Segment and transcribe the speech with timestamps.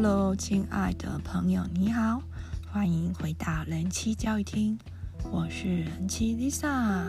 [0.00, 2.22] Hello，亲爱的朋友，你好，
[2.70, 4.78] 欢迎回到人妻教育厅，
[5.32, 7.02] 我是人妻 Lisa。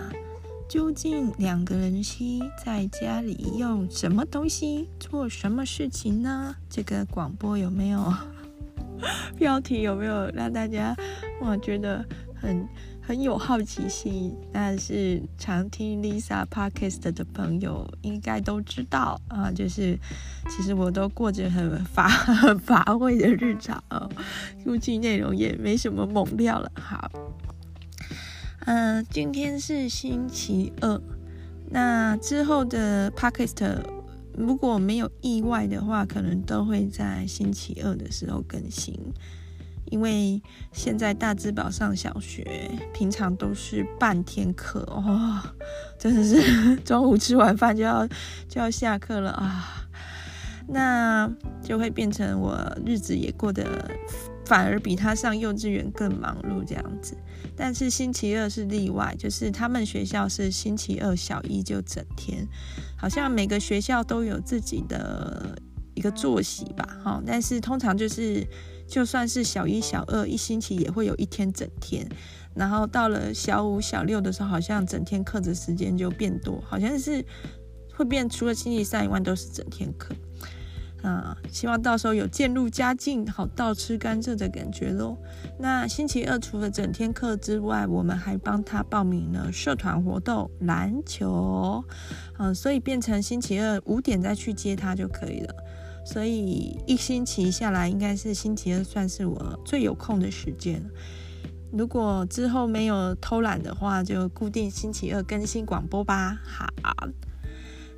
[0.67, 6.55] 究竟两个人妻在家里用什么东西做什么事情呢？
[6.67, 8.11] 这个广播有没有
[9.37, 9.83] 标题？
[9.83, 10.95] 有没有让大家
[11.39, 12.03] 我觉得
[12.33, 12.67] 很？
[13.09, 19.97] 很有好奇心，但是常听 Lisa Podcast 的朋友应该都知道啊，就是
[20.47, 24.07] 其实我都过着很乏很乏味的日常哦，
[24.63, 26.71] 估计内容也没什么猛料了。
[26.75, 27.09] 好，
[28.67, 31.01] 嗯、今天是星期二，
[31.71, 33.81] 那之后的 Podcast
[34.37, 38.93] 如果没有意外的话，可能都会在星期二的时候更新。
[39.89, 45.41] 因为现在大智宝上小学，平常都是半天课哦，
[45.97, 48.07] 真的是 中午吃完饭就要
[48.47, 49.87] 就要下课了啊，
[50.67, 51.29] 那
[51.63, 53.89] 就会变成我日子也过得
[54.45, 57.17] 反而比他上幼稚园更忙碌这样子。
[57.55, 62.47] 但是星期二是例外，就是他们学校是星期二小一就整天，
[62.95, 65.57] 好像每个学校都有自己的
[65.99, 68.47] 一个作息吧，哈，但是通常就是。
[68.89, 72.09] 就算是小一、小二，一星期也会有一天整天，
[72.55, 77.23] 然后到了小五、小六的时候，好像整天课的时间就变多，好像是
[77.93, 80.15] 会变，除了星期三以外都是整天课。
[81.03, 85.15] 啊，希望到时候有渐入佳境，好倒吃甘蔗的感觉喽。
[85.59, 91.83] 那星期二除了整天课之外，我们还帮他报名了社团活动篮球，
[92.39, 95.55] 嗯，所以变成星期二五点再去接他就可以了。
[96.11, 100.81] 所以一星期下来，应该是星期二算是我最有空的时间。
[101.71, 106.35] 如果之后没有偷懒的话，就固定星期二更新广播吧。
[106.43, 106.67] 好，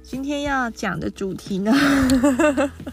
[0.03, 1.71] 今天要讲的主题呢，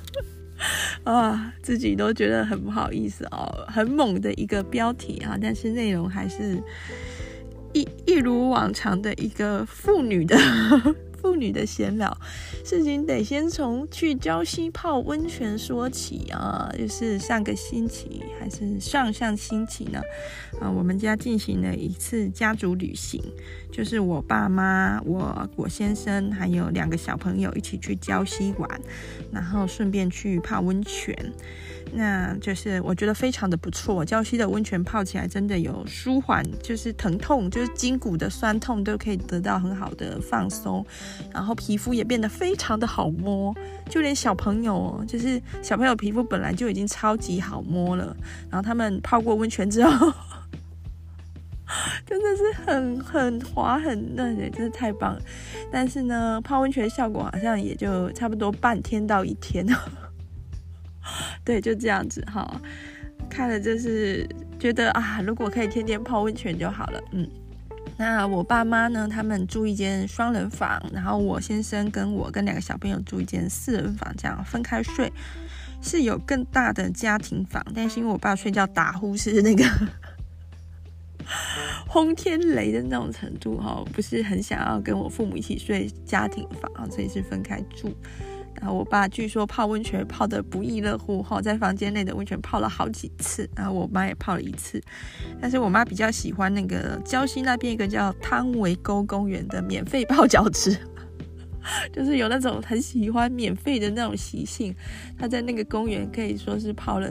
[1.02, 6.62] 啊，自己都觉得很不好意思哦，很猛的一个标题啊，但是内容还是
[7.72, 10.38] 一一如往常的一个妇女的。
[11.28, 12.16] 妇女的闲聊，
[12.65, 16.72] 事情得先从去礁溪泡温泉说起啊。
[16.78, 20.00] 就是上个星期还是上上星期呢？
[20.59, 23.22] 啊，我们家进行了一次家族旅行，
[23.71, 28.81] 就是我爸妈、我我先生还有两个小朋友一起去礁溪玩，
[29.31, 31.15] 然后顺便去泡温泉。
[31.93, 40.84] 那就是我觉得非常的不错，礁溪的温泉泡起来真的有舒缓，就是疼痛，就是筋骨的酸痛都可以得到很好的放松，
[41.32, 43.54] 然后皮肤也变得非常的好摸，
[43.88, 48.16] 就连小朋友，就是小朋友皮肤本来就已经超级好摸了，
[48.50, 50.12] 然后他们泡过温泉之后，
[52.06, 55.21] 真的是很很滑很嫩诶，真是太棒了。
[55.71, 59.66] 但是呢，泡温泉效果好像也就差不多半天到一天。
[61.44, 62.60] 对，就这样子哈，
[63.28, 67.00] 看了就是觉得啊，如果可以天天泡温泉就好了。
[67.12, 67.28] 嗯，
[67.96, 75.12] 那我爸妈呢，他们住一间双人房，然后我先生跟我跟两个小朋友住一间四人房，这样分开睡，
[75.82, 79.64] 是有更大的家庭房，但是因为我爸睡觉打呼是那个
[81.86, 87.94] 轰天雷的那种程度哈，不是很想要跟我父母一起睡家庭房，所以是分开住。
[88.60, 94.82] 然后我爸据说泡温泉泡得不亦乐乎哈，在房间内的温泉泡了好几次，然后我妈也泡了一次，
[95.41, 100.76] 但是我妈比较喜欢那个礁溪那边一个叫汤围沟公园的免费泡脚池，
[101.92, 104.74] 就是有那种很喜欢免费的那种习性，
[105.16, 107.08] 她在那个公园可以说是泡了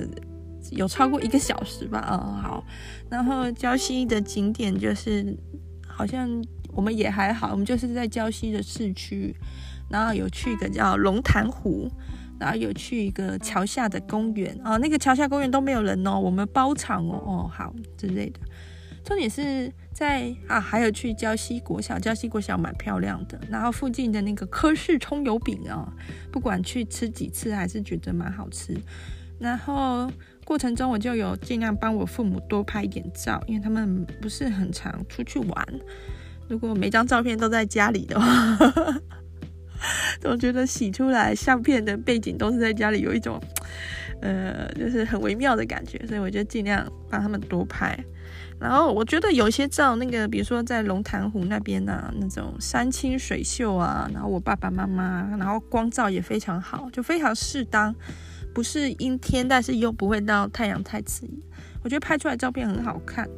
[0.72, 2.64] 有超过一个小时吧，嗯好，
[3.10, 5.34] 然后礁溪的景点就是
[5.88, 6.30] 好像
[6.74, 9.34] 我们也还好，我们就是在礁溪的市区。
[9.90, 11.90] 然后有去一个叫龙潭湖，
[12.40, 18.40] 然后有去一个桥下的公园哦，那个桥下公园都没有人哦，我们包场哦，哦好之类的。
[19.04, 23.40] 重点是在啊，还有去礁溪国小，礁溪国小蛮漂亮的。
[23.50, 25.90] 然后附近的那个柯氏葱油饼啊，
[26.30, 28.78] 不管去吃几次，还是觉得蛮好吃。
[29.40, 30.12] 然后
[30.44, 35.66] 过程中我就有尽量帮我父母多拍一点照，因为他们不是很常出去玩。
[36.50, 38.58] 如果每张照片都在家里的话。
[40.20, 43.40] 总觉得洗出来相片的背景都是在家里，有一种，
[44.22, 47.98] 呃，就是很微妙的感觉，所以我就尽量帮他们多拍。
[48.60, 57.94] 然后我觉得有些照，那个比如说在龙潭湖那边啊，那种山清水秀啊，然后我爸爸妈妈，然后光照也非常好，就非常适当，
[58.56, 61.36] 不是阴天，但是又不会到太阳太刺眼，
[61.84, 63.30] 我觉得拍出来照片很好看。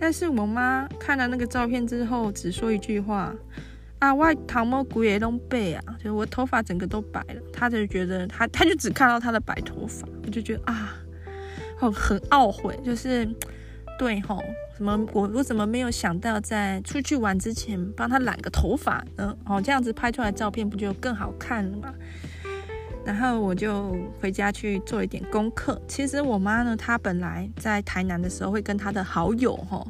[0.00, 3.34] 但是我妈看了那个照片之后，只说一句话。
[4.02, 7.40] 啊，我头毛骨也拢白啊，就是我头发整个都白了。
[7.52, 10.92] 他就觉得他他就只看到他的白头发，我就觉得啊，
[11.78, 13.24] 很很懊悔，就是
[13.96, 14.42] 对吼，
[14.76, 19.36] 什么我我怎么没有想到在出去玩之前帮他染个头发呢？
[19.46, 21.94] 哦，这样子拍出来照片不就更好看了吗？
[23.04, 25.80] 然后我就回家去做一点功课。
[25.86, 29.86] 其实我妈呢，她本来在台南的时候会跟她的好友哈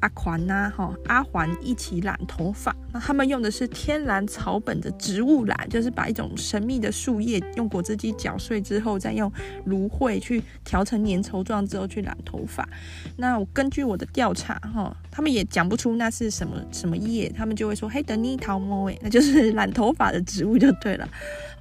[0.00, 2.74] 阿环呐哈阿环一起染头发。
[2.92, 9.30] 那他们用的是天然草本的植物染，就是把一种神秘的树叶用果汁机搅碎之后，再用
[9.66, 12.68] 芦荟去调成粘稠状之后去染头发。
[13.16, 21.08] 那我根据我的调查哈，他们也讲不出那是什么什么叶，他们就会说嘿的尼桃莫诶，那就是染头发的植物就对了。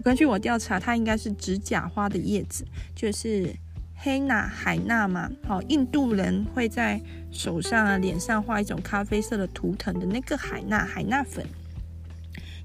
[0.04, 2.66] 根据我调查，它应该是指甲花的叶子，
[2.96, 3.54] 就是
[4.02, 5.30] 黑娜海娜嘛。
[5.46, 7.00] 好，印度人会在
[7.32, 11.46] 手上啊、脸上画一种咖啡色的图腾的那个海娜海娜粉，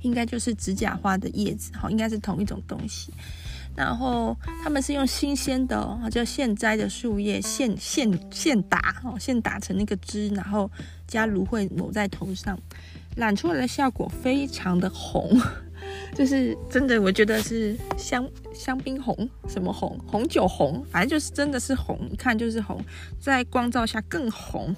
[0.03, 1.73] 应该就是指甲花的叶子。
[1.75, 3.13] 好，应该是同一种东西。
[3.77, 10.71] 然后他们是用新鲜的，哦，就现摘的树叶，现现现打，哦，现打成那个汁，然后
[11.09, 12.57] 加芦荟抹在头上，
[13.17, 15.37] 染出来的效果非常的红。
[16.15, 22.81] 就是真的，我觉得是香香槟红，什么红，红酒红，反正就是真的是红，一看就是红，
[23.19, 24.75] 在光照下更红。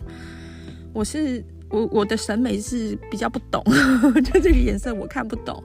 [0.93, 3.63] 我是我我的审美是比较不懂，
[4.25, 5.63] 就这个颜色我看不懂，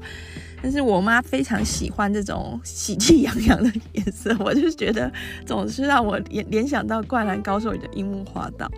[0.61, 5.09] 但是我妈非常喜欢这种喜气洋洋的颜色，我就觉得
[5.45, 8.69] 总是让我联联想到《灌篮高手》里的樱木花道，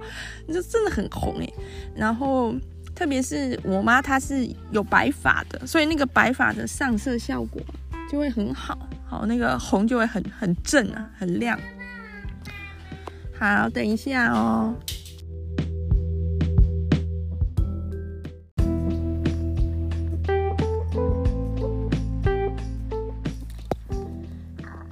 [0.48, 1.54] 就真的很红诶。
[1.96, 2.54] 然后。
[2.96, 7.62] 特别是我妈，她是有白发的，所以那个白发的上色效果
[8.10, 11.60] 就会很好，好，那个红就会很很正啊，很亮。
[13.38, 14.76] 好，等一下哦。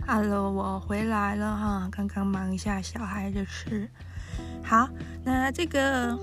[0.06, 3.88] Hello，我回来了哈，刚刚忙一下小孩的事。
[4.63, 4.89] 好，
[5.24, 6.19] 那这个。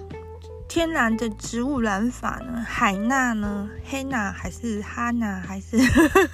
[0.69, 2.63] 天然的植物染法呢？
[2.69, 3.69] 海娜呢？
[3.85, 5.79] 黑娜还是哈娜还是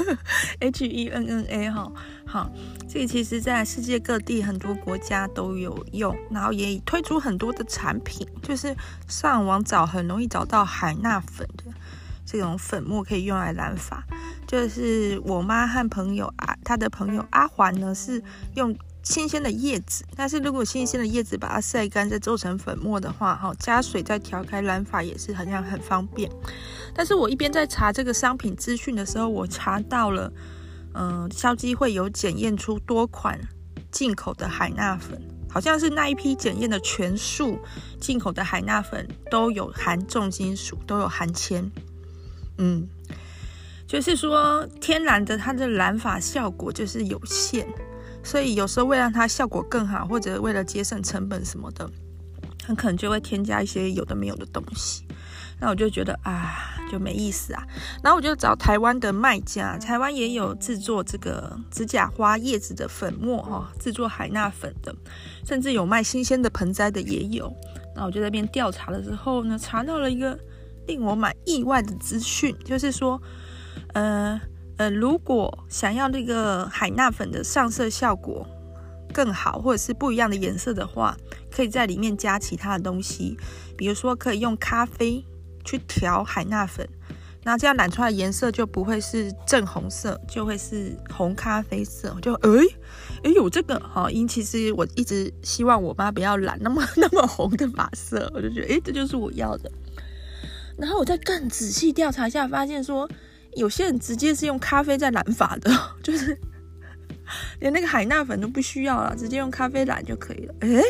[0.59, 1.91] H E N N A 哈？
[2.27, 2.51] 好，
[2.89, 8.75] 这个其实在世界各地很多国家都有用，然后也推出很多的产品，就是
[9.07, 11.73] 上网找很容易找到海娜粉的
[12.27, 14.03] 这种粉末可以用来染发。
[14.49, 18.21] 就是我妈和朋友啊，她的朋友阿环呢是
[18.57, 18.77] 用。
[19.05, 26.31] 新鲜的叶子，但是如果新鲜的叶子把它晒干再做成粉末的话，哈，加水再调开染发也是好像很方便。
[26.95, 30.33] 但是我一边在查这个商品资讯的时候，我查到了，
[30.95, 33.39] 嗯、呃，消基会有检验出多款
[33.91, 35.21] 进口的海娜粉，
[35.51, 37.59] 好像是那一批检验的全数
[38.01, 41.71] 进口的海娜粉都有含重金属，都有含铅，
[42.57, 42.89] 嗯，
[43.87, 47.69] 就是说天然的它的染发效果就是有限。
[48.25, 51.89] 所以有时候为了让它效果更好，或者为了节省成本什么的，
[52.65, 55.05] 很可能就会添加一些有的没有的东西。
[55.61, 57.63] 那我就觉得啊，就没意思啊。
[58.03, 64.95] 然后我就找台湾的卖家，台湾也有制作这个指甲花叶子的粉末哈，制作海娜粉的，
[65.47, 67.55] 甚至有卖新鲜的盆栽的也有。
[67.95, 70.37] 那我就在那边调查的时候呢，查到了一个
[70.89, 73.21] 令我蛮意外的资讯，就是说，
[73.93, 74.41] 呃。
[74.77, 78.45] 呃，如果想要那个海娜粉的上色效果
[79.13, 81.17] 更好，或者是不一样的颜色的话，
[81.51, 83.37] 可以在里面加其他的东西，
[83.77, 85.25] 比如说可以用咖啡
[85.65, 86.89] 去调海娜粉，
[87.45, 92.17] 那这样染出来颜色就不会是正红色，就会是红咖啡色。
[92.21, 92.51] 就诶
[93.23, 99.71] 诶，有这个哈，因其实我一直希望我妈不要染那么 那么红的发色，我就觉得诶，这就是我要的。
[100.77, 103.09] 然后我再更仔细调查一下，发现说。
[103.57, 105.71] 有些人直接是用咖啡在染发的，
[106.03, 106.37] 就是
[107.61, 110.55] 连那个海娜粉都不需要了，直接用咖啡染就可以了。
[110.61, 110.83] 诶，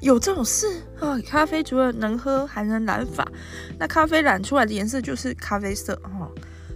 [0.00, 0.66] 有这种事
[0.98, 1.18] 啊？
[1.26, 3.26] 咖啡除了能喝，还能染发，
[3.78, 6.30] 那咖啡染出来的颜色就是咖啡色哦，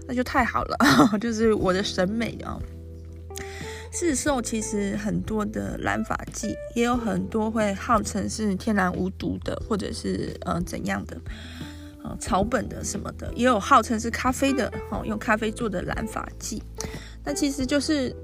[0.07, 0.77] 那就太好了，
[1.21, 2.59] 就是我的审美啊。
[3.91, 11.17] 市售其实很多的染发剂，也有很多会号称是天然无毒的，或者是呃怎样的。
[12.19, 16.63] 草本的什么的，也有号称是咖啡的，哦，用咖啡做的染发剂。
[17.25, 18.15] 那其实就是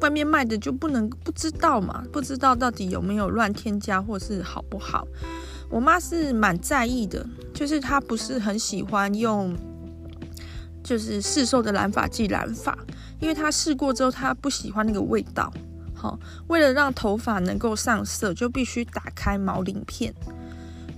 [0.00, 5.06] 外面卖的就不能不知道嘛，不知道到底有没有乱添加或是好不好。
[5.68, 9.56] 我妈是蛮在意的，就是她不是很喜欢用，
[10.84, 12.78] 就是市售的染发剂染发，
[13.18, 15.52] 因为她试过之后，她不喜欢那个味道。
[15.94, 20.14] 好，为了让头发能够上色，就必须打开毛鳞片。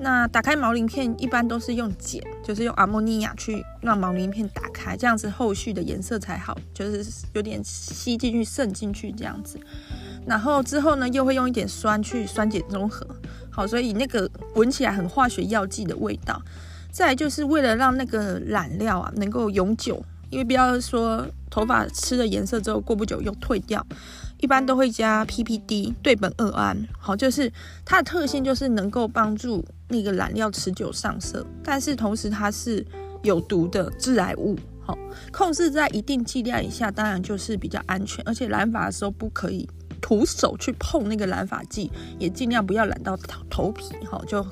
[0.01, 9.59] 那打开毛鳞片一般都是用碱，就是用阿莫尼亚去让毛鳞片打开，这样子后续的颜色才好，就是有点吸进去渗进去这样子。
[10.25, 13.05] 然后之后呢，又会用一点酸去酸碱中和，
[13.51, 16.41] 好，所以那个闻起来很化学药剂的味道。
[16.93, 20.01] 再来就是为了让那个染料啊能够永久，
[20.31, 23.85] 因为不要说头发吃了颜色之后过不久又退掉。
[24.41, 27.53] 一般都会加 PPD 对苯二胺，好，就是
[27.85, 32.85] 它的特性就是能够帮助那个染料持久上色，但是同时它是
[33.23, 34.97] 有毒的致癌物，好，
[35.33, 39.69] 控制在一定剂量以下，当然就是比较安全，而且染发的时候不可以
[40.01, 44.45] 徒手去碰那个染发剂，也尽量不要染到头头皮，好，就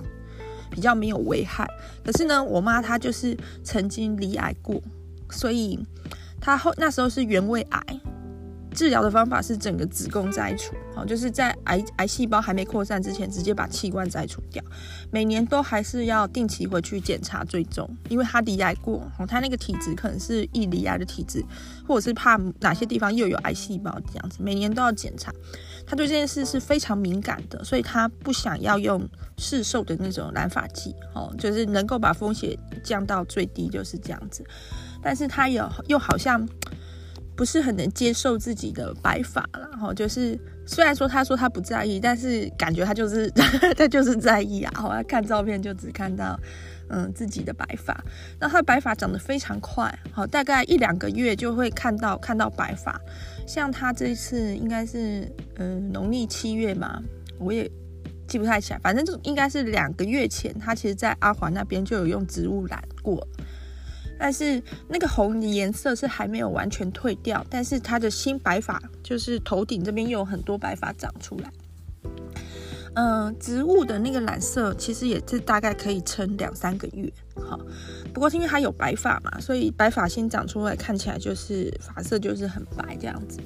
[0.70, 1.68] 比较没有危害。
[2.04, 4.82] 可是呢，我妈她就是曾经罹癌过，
[5.30, 5.78] 所以
[6.40, 8.00] 她后那时候是原位癌。
[8.76, 14.62] 治疗的方法是整个子宫摘除，好，就是在癌癌细胞还没扩散之前，直接把器官摘除掉。
[15.10, 21.42] 每年都还是要定期回去检查追踪，因为他罹癌过，哦，他那个体质可能是易罹癌的体质，
[21.88, 25.32] 或者是怕哪些地方又有癌细胞这样子，每年都要检查。
[25.86, 29.02] 他对这件事是非常敏感的，所以他不想要用
[29.38, 32.54] 市售的那种染发剂，哦，就是能够把风险
[32.84, 34.44] 降到最低，就是这样子。
[35.02, 36.46] 但是他有又好像。
[37.36, 43.30] 不是很能接受自己的白发了，哈，就是虽然说他说他不在意，但是感觉他就是
[43.76, 46.38] 他就是在意啊，好，看照片就只看到
[46.88, 48.02] 嗯自己的白发，
[48.40, 52.98] 那他白发长得非常快，好，大概一两个月就会看到看到白发，
[53.46, 57.02] 像他这一次应该是嗯农历七月嘛，
[57.38, 57.70] 我也
[58.26, 63.26] 记不太起来，反正就应该是两个月前，他其实在阿华那边就有用植物染过。
[64.18, 71.50] 但是那个红的颜色是还没有完全褪掉，但是它的新白发就是头顶这边又有很多白发长出来。
[72.98, 77.12] 嗯、植物的那个染色其实也是大概可以撑两三个月。
[77.34, 77.60] 好，
[78.14, 83.38] 不过是因为它有白发嘛，所以白发新长出来看起来就是发色就是很白这样子。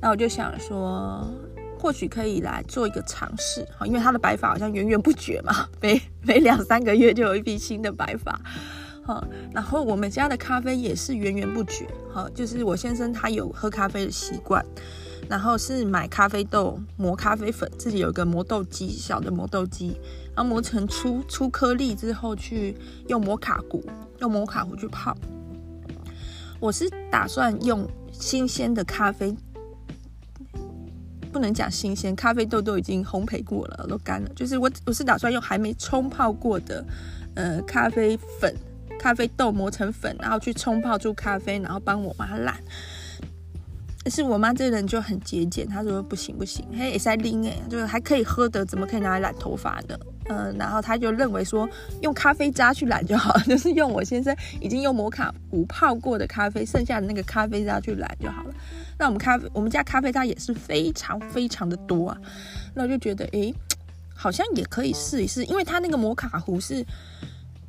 [0.00, 1.30] 那我就想说，
[1.78, 3.68] 或许可以来做一个尝试。
[3.76, 8.40] 好，因为它的白发好像源源不绝嘛， 每每两三个月就有一批新的白发。
[9.52, 11.86] 然后我们家的咖啡也是源源不绝。
[12.12, 14.64] 好，就是我先生他有喝咖啡的习惯，
[15.28, 19.96] 然后是买咖啡豆磨咖啡粉，自己有一个磨豆机，小的磨豆机，
[20.34, 22.76] 然后磨成粗粗颗粒之后，去
[23.08, 23.84] 用摩卡壶，
[24.18, 25.16] 用摩卡壶去泡。
[26.58, 29.34] 我是打算用新鲜的咖啡，
[31.32, 34.28] 不能讲新鲜，咖啡豆都已经烘焙过了，都干了。
[34.34, 36.84] 就是我我是打算用还没冲泡过的，
[37.34, 38.52] 呃，咖啡粉。
[39.00, 42.54] 咖啡豆磨成粉，然后去冲泡出咖啡，然后帮我妈染。
[44.02, 49.98] 但是我妈这人就很节俭，她说不行不行，嘿，也在拎哎，就是还可以喝的，怎么可以拿来染头发呢？
[50.28, 51.68] 嗯、然后她就认为说
[52.02, 58.54] 用咖啡渣去染就好， 就是用我先生已经用摩卡壶泡过的咖啡，剩下的那个咖啡渣去染就好了。
[58.98, 62.18] 那我们咖啡，我们家咖啡渣也是非常非常的多啊，
[62.74, 63.52] 那我就觉得哎，
[64.14, 66.84] 好像也可以试一试，因为它那个摩卡壶是。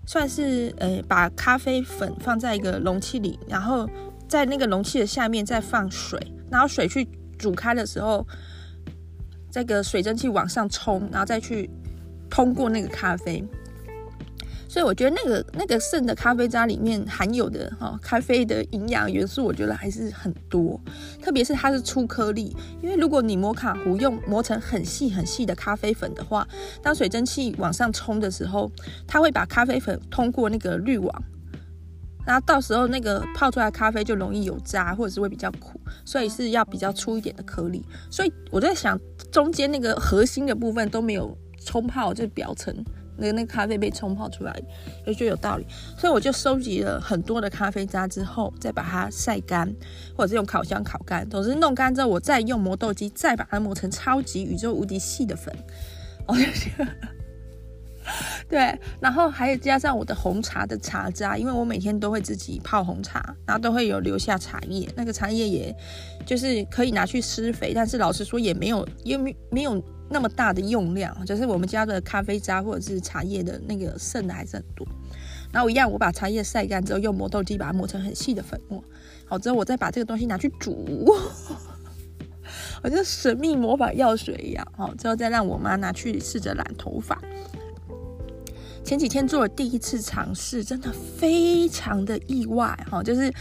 [0.06, 3.90] 算是呃，把咖啡粉放在一个容器里，然后
[4.28, 8.26] 在那个容器的下面再放水，然后水去煮开的时候，
[9.52, 11.70] 这个水蒸气往上冲，然后再去
[12.30, 13.44] 通过那个咖啡。
[14.72, 20.80] 所以我觉得那个那个剩的咖啡渣里面含有的哈、咖啡的营养元素，我觉得还是很多。
[21.22, 26.48] 特别是它是粗颗粒，因为如果你摩卡壶用磨成很细很细的咖啡粉的话，
[26.82, 28.72] 当水蒸气往上冲的时候，
[29.06, 31.24] 它会把咖啡粉通过那个滤网，
[32.26, 37.86] 然后到时候那个泡出来的咖啡就容易有渣，或者是会比较苦，所以是要比较粗一点的颗粒。
[38.10, 38.98] 所以我在想，
[39.34, 42.74] 中间那个核心的部分都没有冲泡，就表层。
[43.18, 44.62] 那个那个咖啡被冲泡出来，
[45.06, 45.66] 就觉得有道理，
[45.98, 49.72] 所以我就收集了很多的咖啡渣之后，再把它晒干，
[50.16, 55.56] 或者是用烤箱烤干，总之弄干之后，我再用磨豆机再把它磨成超级宇宙无敌细的粉。
[56.28, 56.88] 我就觉得，
[58.50, 65.76] 对，然后还有加上我的红茶的茶渣，因为我每天都会自己泡红茶，然后都会有留下茶叶，那个茶叶也
[66.26, 69.84] 就是可以拿去施肥，但是老实说也没有，因为没有。
[70.14, 74.86] 那么大的用量，就是我们家的咖啡渣或者是茶叶的那个剩的还是很多。
[75.54, 78.84] 然后一样，我把茶叶晒干之后，用磨豆机把它磨成很细的粉末。
[79.26, 80.86] 好，之后我再把这个东西拿去煮，
[82.84, 84.68] 好像神秘魔法药水一样。
[84.76, 87.18] 好，之后再让我妈拿去试着染头发。
[88.84, 93.32] 前几天做了第一次尝试，真的非常的意外哈，就是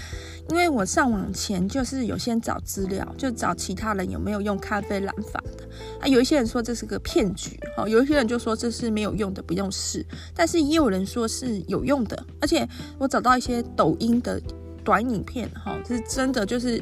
[0.49, 5.69] 因为我上网前就是有先找资料，就找其他人有没有用咖啡染发的，
[6.01, 10.07] 啊，有一些人说这是个骗局，哈，有一些人就说这是没有用的，不用试。
[10.35, 12.69] 但是也有人说是有用的，而且
[12.99, 14.41] 我找到一些抖音的
[14.85, 16.81] 短影片，哈，是真的就是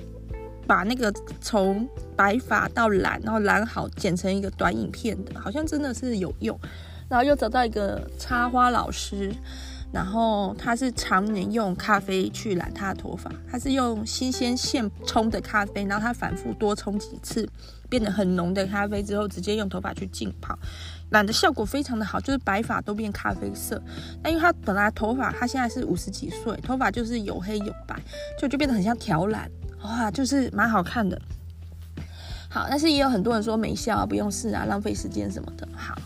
[0.66, 1.10] 把那个
[1.40, 6.58] 从白发到染，然后染好剪成一个短影片的，好像真的是有用。
[7.08, 9.34] 然后又找到一个插花老师。
[9.90, 17.48] 然后他是常年用咖啡去染他的头发，他是用新鲜现冲的咖啡，然后他反复多冲几次，
[17.88, 20.54] 变得很浓的咖啡之后，直接用头发去浸泡，
[21.08, 23.82] 染的效果非常的好，就是白发都变咖啡色。
[24.22, 27.98] 那因为他本来头发，他现在是五十几岁，头发就是有黑有白，
[28.38, 29.50] 就就变得很像调染，
[29.82, 31.18] 哇，就是蛮好看的。
[32.50, 35.66] 好，但是也有很多人说没效啊，不用试啊，浪费时间什么的。
[35.74, 35.98] 好，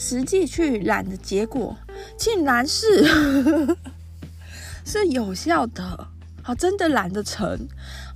[0.00, 1.76] 实际去染的结果。
[2.16, 3.04] 竟然是
[4.84, 6.08] 是有效的，
[6.42, 7.68] 好，真的染得成，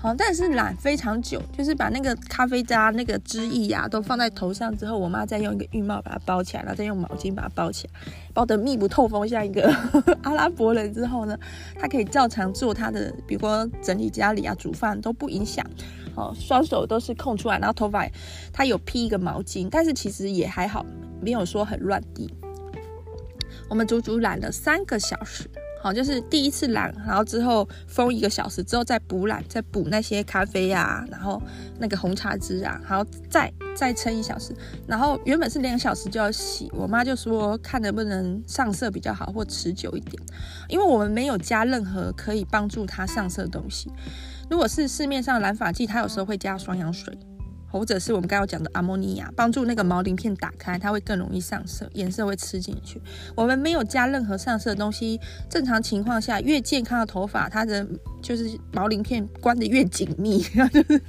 [0.05, 8.01] 哦，但是染非常久，就是把那个咖啡渣、那个汁液呀、啊，都放在头上之后，我妈再用一个浴帽把它包起来，然后再用毛巾把它包起来，
[8.35, 9.75] 包得密不透风，像一个
[10.23, 11.35] 阿拉伯人之后呢，
[11.81, 15.65] 她可以照常做她的，比如说整理家里啊、煮饭都不影响，
[16.15, 18.07] 哦，双手都是空出来，然后头发
[18.53, 20.85] 她有披一个毛巾，但是其实也还好，
[21.23, 22.31] 没有说很乱滴。
[23.71, 25.49] 我们足足染了三个小时，
[25.85, 31.39] 好，就是第一次染，然后之后封一个小时之后再补染，再补那些咖啡啊，然后
[31.79, 40.23] 那个红茶汁啊，然后再再撑一小时，然后原本是两小时就要洗，我妈就说看能不能上色比较好或持久一点，
[40.71, 43.93] 因为我们没有加任何可以帮助它上色的东西，
[44.49, 47.15] 如果是市面上染发剂，它有时候会加双氧水。
[47.79, 53.03] 或者是我们刚刚讲的阿莫尼亚，帮助那个毛鳞片打开，它会更容易上色，颜色会吃进去。
[53.35, 57.85] 我们没有加任何上色的东西，正常情况下，越健康的头发，它的
[58.23, 61.03] 就是毛鳞片关得越紧密，就 是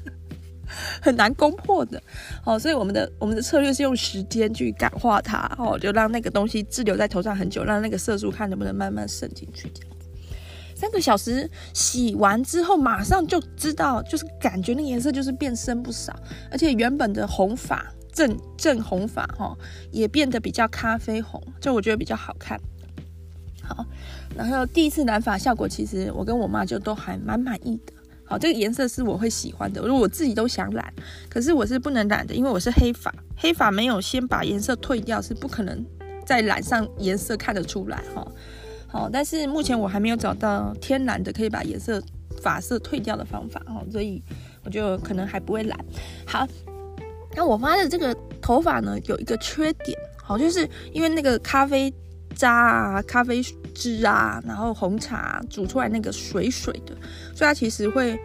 [1.00, 2.02] 很难攻破的。
[2.44, 9.72] 哦，所以我们的我们的策略是用时间去感化它，哦，就让那个东西滞留在头上很久，让那个色素看能不能慢慢渗进去。
[10.76, 16.14] 三个小时洗完之后，马上就知道，就是感觉那颜色就是变深不少，
[16.52, 19.58] 而且原本的红发正正红发哈，
[19.92, 22.60] 也变得比较咖啡红，就我觉得比较好看。
[23.64, 23.86] 好，
[24.36, 27.94] 然后第一次染发效果，其实我跟我妈就都还蛮满意的。
[28.28, 30.94] 好，这个颜色是我会喜欢的，如果我自己都想染，
[31.30, 35.86] 可是我是不能染的，因为我是黑发，黑发没有先把颜色退掉，是不可能
[36.26, 38.22] 再染上颜色看得出来哈。
[38.22, 38.32] 哦，
[38.96, 42.02] 哦但是目前我还没有找到天然的可以把颜色
[42.42, 44.24] 发色退掉的方法哦，所以
[44.64, 45.78] 我就可能还不会染。
[46.26, 46.48] 好，
[47.36, 51.94] 那我发的这个头发呢，有一个缺点，好，就是因为那个咖啡
[52.34, 56.96] 渣啊、咖啡汁啊，然后红茶煮出来那个水水的，
[57.36, 58.18] 所以它其实会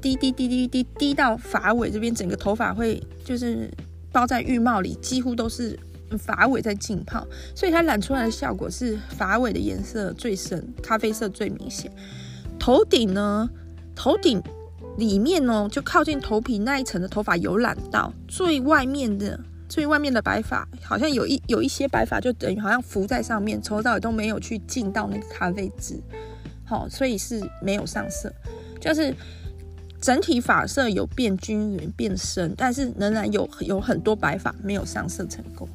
[0.00, 3.70] 滴滴滴滴滴滴到发尾这边，整个头发会就是
[4.10, 5.78] 包在浴帽里，几乎都是。
[6.18, 11.90] 发尾在浸泡，所以它染出来的效果是发尾的颜色最深，咖啡色最明显。
[12.58, 13.48] 头顶呢，
[13.94, 14.42] 头顶
[14.98, 19.38] 里面呢，就靠近头皮那一层的头发有染到，最外面的
[19.68, 26.00] 最外面的白发，好像有一有一些白发就等于好像浮在上面，抽到也都没有去浸到那个咖啡汁，
[26.64, 28.32] 好，所以是没有上色，
[28.80, 29.14] 就是。
[29.98, 35.66] 整体发色有变均匀、变深，但是仍然有有很多白发没有上色成功。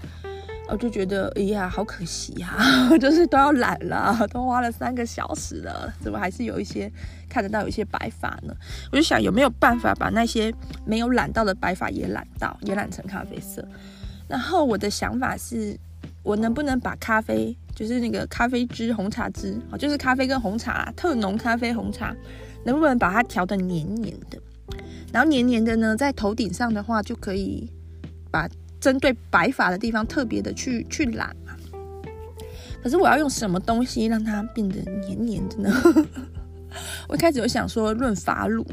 [0.72, 2.90] 我就觉得，哎呀，好可惜呀、啊！
[2.98, 6.92] 就是都要染了，都花了三个小时了，怎么还是有一些
[7.30, 8.56] 看得到有一些白发呢？
[8.92, 10.54] 我就想有没有办法把那些
[10.86, 13.68] 没有染到的白发也染到，也染成咖啡色。
[14.28, 15.78] 然后我的想法是，
[16.24, 22.16] 我能不能把咖啡，就是那个咖啡汁、红茶汁，就是咖啡跟红茶，特浓咖啡红茶。
[22.64, 24.40] 能不能把它调得黏黏的？
[25.12, 27.68] 然后黏黏的呢，在头顶上的话，就可以
[28.30, 28.48] 把
[28.82, 31.56] 针对白发的地方特别的去去染嘛。
[32.84, 35.72] 可是我要用什么东西让它变得黏黏的呢？
[37.08, 38.66] 我一开始有想说润发乳，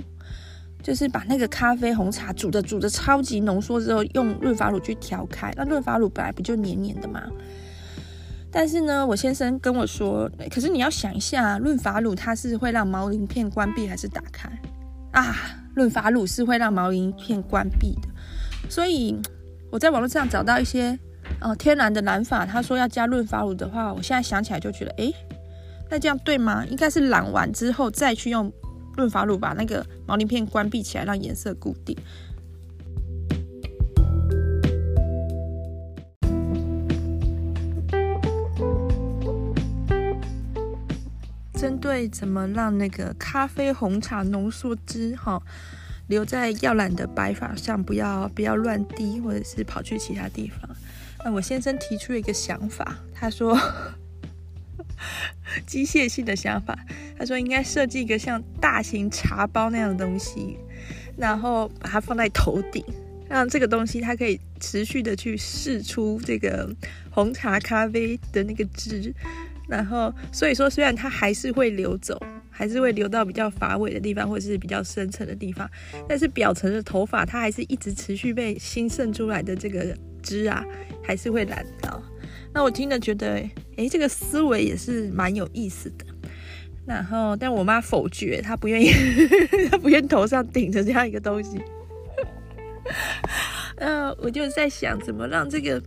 [0.83, 5.53] 就是把那个咖啡红茶煮的煮的超级浓缩之后，用润发乳去调开。
[5.57, 7.23] 那润发乳本来不就黏黏的吗？
[8.51, 14.49] 但是呢，我先生跟我说，可是你要想一下，润发乳它是会让毛鳞片关闭还是打开
[15.13, 15.37] 啊？
[15.75, 18.09] 润发乳是会让毛鳞片关闭的，
[18.71, 19.21] 所以
[19.71, 20.99] 我在网络上找到一些、
[21.41, 25.15] 呃、天然的染发，他说要加润发乳的话，我现在想起来就觉得，诶，
[25.91, 26.65] 那这样对吗？
[26.71, 28.51] 应该是染完之后再去用
[28.97, 31.97] 润发乳把那个毛鳞片关闭起来，让颜色固定。
[41.53, 45.43] 针对怎么让那个咖啡红茶浓缩汁哈
[46.09, 50.69] 留在耀蓝的白发上，不要不要乱滴，或者是跑去其他地方。
[51.25, 53.59] 那我先生提出了一个想法，他说
[55.67, 56.79] 机械性的想法，
[57.19, 60.59] 他说应该设计一个像大型茶包那样的东西，
[61.17, 62.85] 然后把它放在头顶，
[63.29, 66.75] 让这个东西它可以持续的去释出这个
[67.11, 69.13] 红茶咖啡的那个汁，
[69.69, 72.19] 然后所以说虽然它还是会流走。
[72.59, 75.71] 还是会流到比较发尾的地方，或者是比较深层的地方，
[76.09, 80.65] 但是表层的头发它还是一直持续被新渗出来的这个汁啊，
[81.01, 82.03] 还是会染到。
[82.53, 83.41] 那我听了觉得，
[83.77, 86.05] 诶，这个思维也是蛮有意思的。
[86.85, 88.91] 然后，但我妈否决，她不愿意，
[89.71, 91.63] 她不愿头上顶着这样一个东西。
[93.79, 95.81] 呃，我就在想，怎么让这个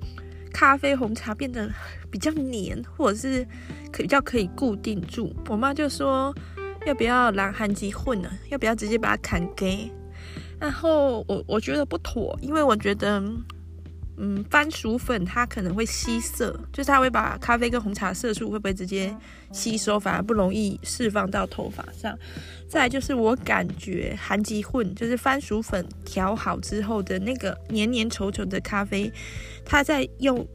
[0.54, 1.70] 咖啡红茶变得
[2.10, 3.46] 比较黏，或者是
[3.92, 5.36] 可比较可以固定住。
[5.50, 6.34] 我妈就说。
[6.86, 8.30] 要不要蓝韩吉混呢？
[8.50, 9.92] 要不要直接把它砍给？
[10.60, 13.24] 然后我我觉得不妥，因为我觉得，
[14.18, 19.16] 嗯，番薯粉它可能会吸色，就是它会把咖啡跟红茶色素会不会直接
[19.52, 22.18] 吸收，反而不容易释放到头发上。
[22.68, 29.12] 再来就是我感觉韩吉混就是番薯粉调好之后的那个黏黏稠稠的咖啡，
[29.66, 30.48] 它在用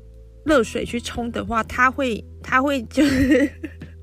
[0.44, 3.50] 热水去冲的话，它会它会就是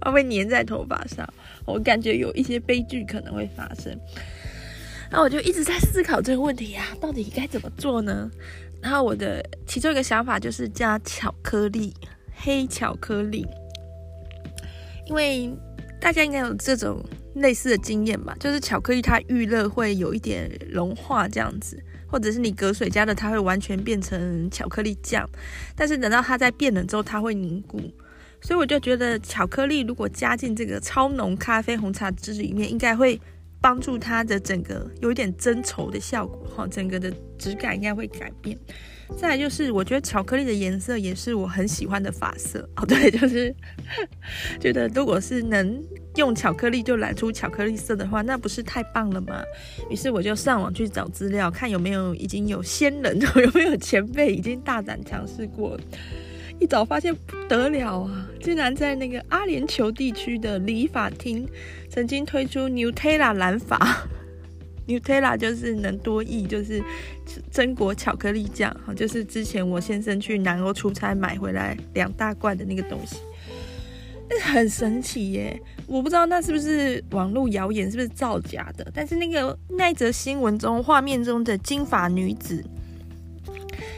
[0.04, 1.28] 它会粘在头发上。
[1.66, 3.98] 我感觉有一些悲剧可能会发生，
[5.10, 8.30] 那我就一直在思考这个问题啊，到底该怎么做呢？
[8.82, 11.94] 然后我的其中一个想法就是加巧克力，
[12.36, 13.48] 黑巧克力，
[15.08, 15.50] 因为
[16.02, 17.02] 大家应该有这种
[17.36, 25.26] 类似的经验吧，就是巧克力它遇热会有一点融化这样子，或者是你隔水加的，它会完全变成巧克力酱，
[25.78, 27.80] 但是等到它在变冷之后，它会凝固。
[28.44, 33.20] 所以我就觉得巧克力如果加进这个超浓咖啡红茶汁里面，应该会
[33.62, 38.58] 帮助它的整个有一点增稠的效果哈，整个的质感应该会改变。
[39.18, 43.54] 再来就是我觉得巧克力的颜色也是我很喜欢的发色 哦，对， 就是
[44.60, 45.82] 觉得如果是能
[46.16, 49.42] 用巧克力就染出巧克力色的话，那不是太棒了吗？
[49.90, 55.80] 于是我就上网去找资料，看有没有已经有先人， 有没有前辈已经大胆尝试过。
[56.64, 58.26] 一早发现不得了啊！
[58.42, 61.46] 竟然在那个阿联酋地区的理发厅，
[61.90, 64.08] 曾经推出 Nutella 染发。
[64.88, 66.82] Nutella 就是能多益，就是
[67.52, 73.18] 榛果巧克力酱哈，就是之前我先生去南欧出差买回来两大罐的那个东西，
[74.42, 75.62] 很神奇耶！
[75.86, 78.90] 我不知道那是不是网络谣言，是不是造假的？
[78.94, 82.64] 但是那个那一则新闻中，画面中的金发女子，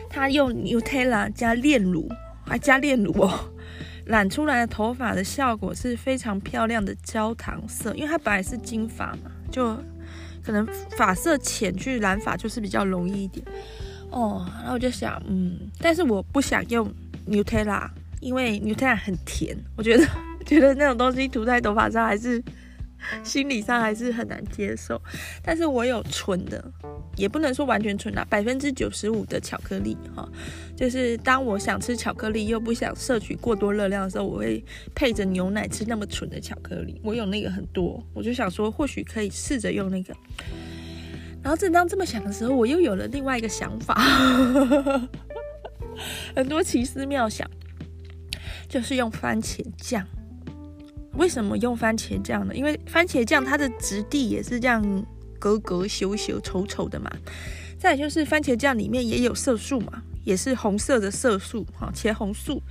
[0.09, 2.09] 她用 Nutella 加炼乳。
[2.45, 3.51] 还加炼乳哦，
[4.05, 9.75] 染出来的头发的效果是非常漂亮的焦糖色，因为它本来是金发嘛，就
[10.43, 13.45] 可能发色浅去染发就是比较容易一点
[14.11, 14.45] 哦。
[14.59, 16.91] 然后我就想，嗯，但是我不想用
[17.27, 17.89] Nutella，
[18.21, 20.07] 因为 Nutella 很甜，我觉得
[20.45, 22.43] 觉得那种东西涂在头发上还是。
[23.23, 25.01] 心理上还是很难接受，
[25.43, 26.63] 但是我有纯的，
[27.15, 30.27] 也不能说完全纯啦，百分之九十五的巧克力哈，
[30.75, 34.63] 就是当我想吃巧克力又不想摄取过多热量的时候，我会
[34.93, 36.99] 配着牛奶吃那么纯的巧克力。
[37.03, 40.15] 我有那个很多，我就想说或许可以试着用那个。
[41.43, 43.93] 然后正当这么想的时候，我又有了另外一个想法，
[46.35, 47.49] 很多奇思妙想，
[48.67, 50.03] 就是用番茄酱。
[51.17, 52.53] 为什么用番茄酱呢？
[52.55, 55.05] 因为番茄酱它的质地也是这样
[55.39, 57.11] 格格羞羞丑丑的嘛。
[57.77, 62.61] 再就是番茄酱里面也有色素嘛，也是红色的色素哈，茄红素。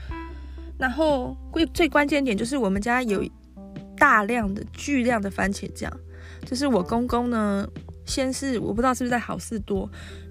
[0.77, 3.25] 然后最最关键点就是我们家有
[3.97, 5.91] 大量的巨量的番茄酱，
[6.45, 7.67] 就是我公公呢，
[8.05, 9.89] 先是我不知道是不是在好事多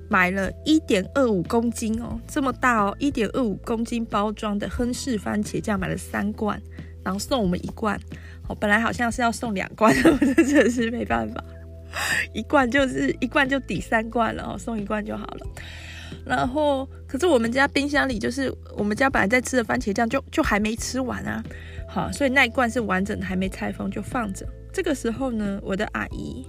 [0.09, 6.61] 买了一点二五公斤哦，这么大哦，一点二五公斤包装的亨氏番茄酱买了三罐。
[7.03, 7.99] 然后送我们一罐，
[8.47, 11.43] 我本来好像是要送两罐， 我真的是没办法，
[12.33, 15.47] 一罐就是一罐就抵三罐了，送一罐就好了。
[16.25, 21.43] 然后，可是我们家冰箱里就是我们家本来在吃的番茄酱就就还没吃完啊，
[21.89, 24.47] 好，所以那一罐是完整的，还没拆封就放着。
[24.71, 26.47] 这个时候呢，我的阿姨，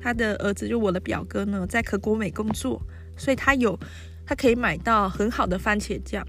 [0.00, 2.80] 她的儿子就我的表哥呢，在可果美工作，
[3.16, 3.76] 所以他有
[4.24, 6.24] 他可以买到很好的番茄酱。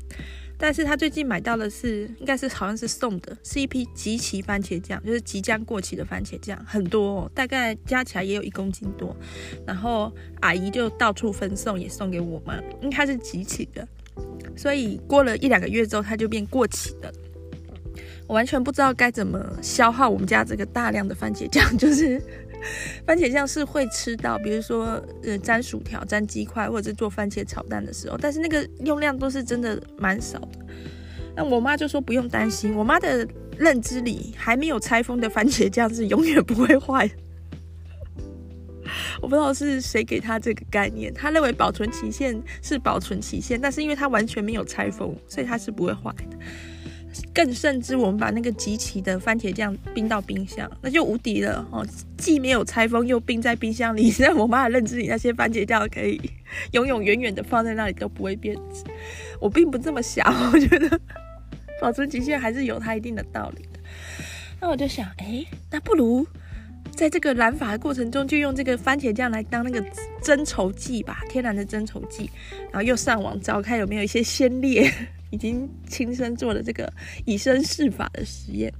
[0.59, 9.15] 但是他最近买到的是，应该是好像是送的，是一批即期番茄酱，就是即将过期的番茄酱，很多哦，大概加起来也有一公斤多。
[9.65, 13.87] 然后阿姨就到处分送，也送给我们，因为它是即期的，
[14.55, 17.13] 所以过了一两个月之后，它就变过期的。
[18.27, 22.21] 我完全不知道该怎么消耗我们家这个大量的番茄酱， 就是
[23.05, 30.59] 番茄酱是会吃到，比如说呃沾薯条、沾鸡块，或者是做番茄炒蛋的时候，但是那个用量都是真的蛮少的。
[31.35, 37.13] 那我妈就说不用担心，我妈的认知里还没有拆封的番茄酱是永远不会坏的。
[39.21, 46.37] 我不知道是谁给她这个概念，她认为保存期限是保存期限，但是因为它完全没有拆封，所以它是不会坏的。
[47.33, 51.85] 更甚至，我们把那个即期的番茄酱冰到冰箱，那就无敌了哦！
[52.17, 54.11] 既没有拆封，又冰在冰箱里。
[54.11, 56.19] 在我妈的认知里，那些番茄酱可以
[56.71, 58.83] 永永远远的放在那里都不会变质。
[59.39, 60.99] 我并不这么想，我觉得
[61.81, 63.79] 保存期限还是有它一定的道理的。
[64.59, 66.25] 那我就想，哎，那不如
[66.95, 69.83] 在这个染发的过程中，就用这个番茄酱来当那个
[70.21, 72.29] 增稠剂吧，天然的增稠剂。
[72.71, 74.91] 然后又上网找看有没有一些先烈。
[75.29, 76.91] 已经亲身做了这个
[77.25, 78.73] 以身试法的实验，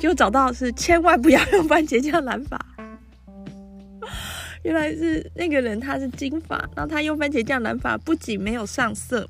[0.00, 2.58] 就找到是千万不要用番茄酱染发。
[4.64, 9.26] 原来是那个人他是金发，然后他用番茄酱染发，不仅没有上色，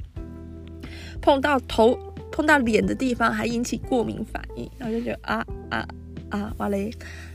[1.21, 1.99] 碰到头、
[2.33, 5.87] 碰到脸的地方还引起过敏反应，然后就觉得啊啊
[6.31, 6.91] 啊，哇嘞，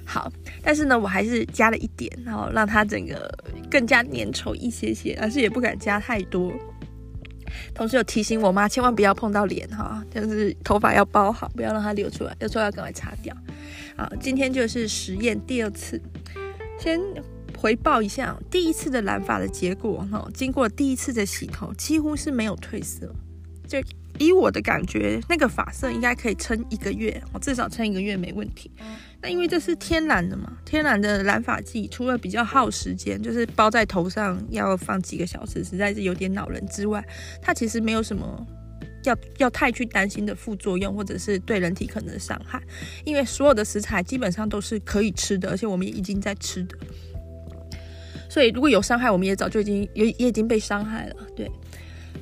[0.06, 0.32] 好。
[0.64, 3.32] 但是呢，我还是加了一点，然后让它整个
[3.70, 6.52] 更加粘稠一些些，而是也不敢加太多。
[7.74, 13.36] 同时有提醒我妈，千万不要碰到脸哈，就是头发要包好，不要让它流出来，有时候要赶快擦掉。
[13.96, 16.02] 好，今天就是实验第二次，
[16.80, 17.00] 先
[17.58, 23.14] 回报一下第一次的染发的结果哈，经过第一次的洗头，几乎是没有褪色，
[23.68, 23.78] 就
[24.20, 28.72] 以我的感觉，那个发色应该可以撑一个月，我至少撑一个月没问题。
[29.24, 37.02] 那因为这是天然的嘛，天然的染发剂，除了比较耗时间，就是包在头上要放几个小时，实在是有点恼人之外，
[37.42, 38.46] 它其实没有什么
[39.06, 42.62] 要要太去担心的副作用，或者是对人体可能的伤害。
[43.06, 46.78] 因为所有的食材基本上都是可以吃的，而且我们也已经在吃的，
[48.30, 51.50] 所以如果有伤害，我们也早就已经也也已经被伤害了，对。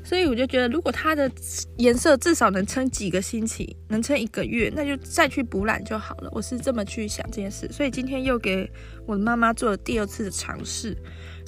[0.04, 1.32] 所以我就觉得，如果它的
[1.78, 6.30] 颜色至少能撑几个星期，能撑一个月，那就再去补染就好了。
[6.32, 7.70] 我是这么去想这件事。
[7.72, 8.70] 所以今天又给
[9.06, 10.98] 我的妈妈做了第二次的尝试。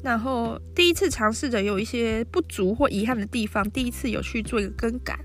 [0.03, 5.17] 然后第一次尝试的有一些不足或遗憾的地方，第一次有去做一个更改。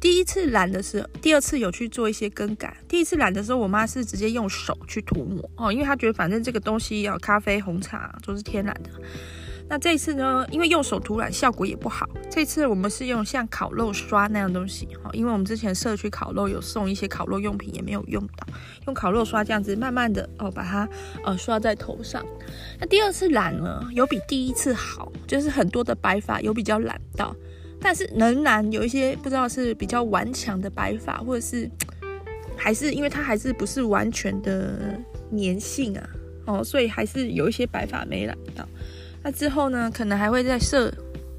[0.00, 2.76] 第一次染的时候，第二次有去做一些更改。
[2.88, 8.90] 第一次染的时候，我妈是直接用手去涂抹哦，因为她觉得反正这个东西要咖啡、红茶都是天然的。
[9.68, 12.08] 那这次呢，因为用手涂染效果也不好。
[12.30, 18.46] 这次我们是用像烤肉刷那样东西，哈，因为我们之前社区烤肉有送一些烤肉用品，也没有用到，
[18.86, 20.88] 用烤肉刷这样子慢慢的哦，把它
[21.24, 22.24] 呃刷在头上。
[22.78, 27.34] 那第二次染呢，有比第一次好，就是很多的白发有比较染到，
[27.80, 31.68] 但是仍然有一些不知道是比较顽强的白发，或者是
[32.56, 34.96] 还是因为它还是不是完全的
[35.32, 36.08] 粘性啊，
[36.46, 38.66] 哦，所以还是有一些白发没染到。
[39.26, 40.88] 那之后呢，可能还会再设，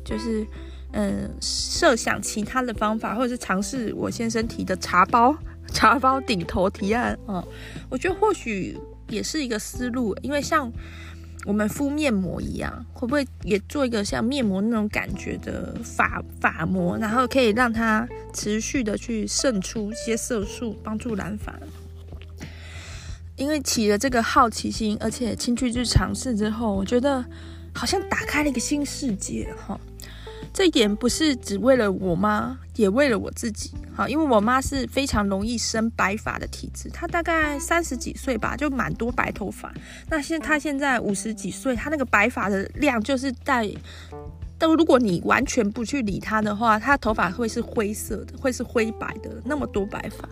[0.03, 0.45] 就是，
[0.91, 5.33] 嗯，设想其他的方法，或者是尝试我先生提的茶包、
[5.67, 7.47] 茶包顶头提案啊、嗯。
[7.89, 10.69] 我觉得或许也是一个思路，因为像
[11.45, 21.57] 我们敷面膜一样，会不会也做一个像面膜那种感觉的发发膜，然后可以让它持续的去渗出一些色素，帮助染发。
[23.37, 27.23] 因为起了这个好奇心，而且亲自去尝试之后，我觉得。
[27.77, 29.79] 好像打开了一个新世界哈，
[30.51, 34.09] 这一点不是只为了我妈，也为了我自己哈。
[34.09, 39.71] 因为我妈是非常容易生白发的体质，她大概三十几岁吧，就蛮多白头发。
[40.09, 43.69] 那现她现在五十几岁，她那个白发的量就是带，
[44.57, 50.27] 但如果你完全不去理她的话，她头发会是灰色的，会是灰白的，那么多白发。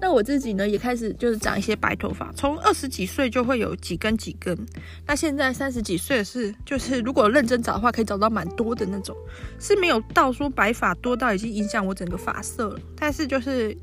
[0.00, 4.56] 那我自己呢，也开始就是长一些白头发，从二十几岁就会有几根几根，
[5.06, 9.16] 那现在三十几岁是就是如果认真找的话，可以找到蛮多的那种，
[9.58, 13.76] 是没有到说白发多到已经影响我整个发色了，但是就是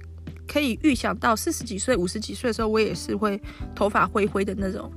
[0.47, 3.41] 可以预想到四十几岁、五十几岁的时候，我也是会
[3.75, 4.91] 头发灰灰的那种，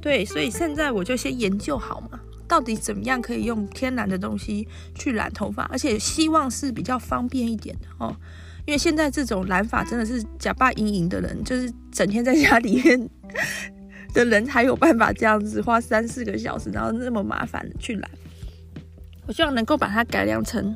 [0.00, 8.16] 对，所以现在我就先研究好嘛，到底怎么样可以用天然的东西去染头发，而且希望是比较方便一点的哦。
[8.66, 13.10] 因为现在这种染发真的是假扮阴影的人，就是整天在家里面
[14.14, 18.10] 的人才有办法这样子花三四个小时，然后那么麻烦的去染。
[19.26, 20.74] 我希望能够把它改良成，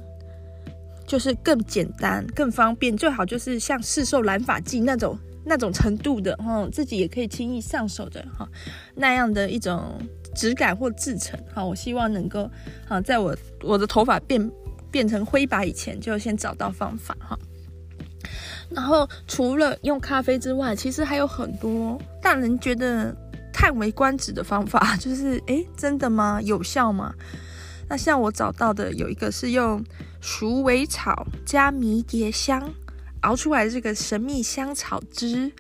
[1.07, 8.47] 就是更简单、更方便，最好就是像市售染发剂那种那种程度的，哈，自己也可以轻易上手的，哈，
[8.95, 9.99] 那样的一种
[10.35, 12.51] 质感或制成，哈，我希望能够，
[12.87, 14.51] 哈，在我我的头发变
[14.91, 17.39] 变成灰白以前，就先找到方法，哈。
[18.71, 23.15] 然后除了用咖啡之外，其实还有很多让人觉得
[23.53, 26.41] 叹为观止的方法， 就是诶，真的吗？
[26.43, 27.15] 有效吗？
[27.89, 29.83] 那像我找到的有一个是用
[30.21, 32.71] 鼠尾草加迷迭香
[33.23, 35.51] 熬出来的这个神秘香草汁，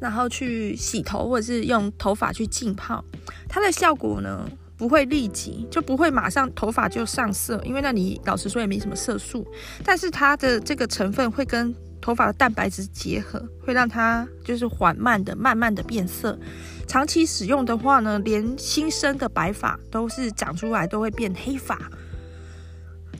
[0.00, 3.04] 然后去洗头或者是用头发去浸泡，
[3.48, 9.46] 它的效果呢，不会立即，就不会马上头发就上色，因为那里老实说也没什么色素，
[9.84, 16.38] 但是它的这个成分会跟头发的蛋白质结合，会让它就是缓慢的、慢慢的变色。
[16.86, 21.78] 长期使用的话呢，连新生的白发都是长出来都会变黑发，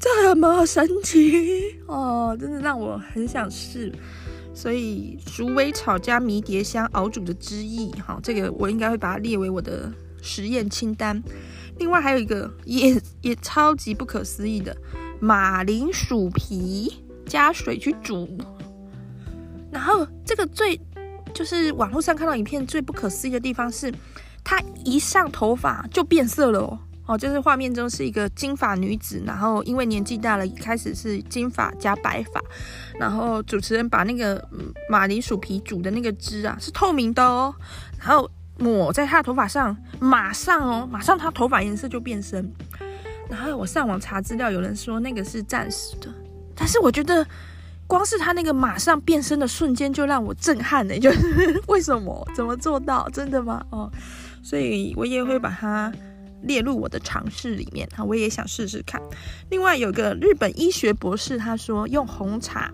[0.00, 2.36] 这么神奇哦！
[2.40, 3.92] 真的让我很想试。
[4.54, 11.22] 所以鼠尾草加迷迭香熬煮的汁液，哈，这个我应该会把它列为我的实验清单。
[11.78, 14.76] 另外还有一个也也超级不可思议的
[15.20, 18.28] 马铃薯皮加水去煮，
[19.70, 20.80] 然后这个最。
[21.34, 23.92] 就是网络上看到影片最不可思议的地方是，
[24.42, 32.42] 它一上头发就变色了哦哦，就是画面中是一个金发女子，然后因为年纪大了，一开始是金发加白发，
[32.98, 34.42] 然后主持人把那个
[34.88, 37.54] 马铃薯皮煮的那个汁啊是透明的哦，
[38.00, 38.28] 然后
[38.58, 42.50] 抹在她的头发上，马上哦，马上她头发颜色就变深，
[43.28, 46.08] 然后我上网查资料，有人说那个是暂时的，
[46.56, 47.24] 但是我觉得。
[47.88, 52.28] 光是他那个马上变身的瞬间就让我震撼呢， 就是为什么？
[52.36, 53.08] 怎么做到？
[53.08, 53.64] 真的吗？
[53.70, 53.90] 哦，
[54.42, 55.90] 所以我也会把它
[56.42, 59.00] 列入我的尝试里面啊，我也想试试看。
[59.50, 62.70] 另外有个日本医学博士，他说用红茶，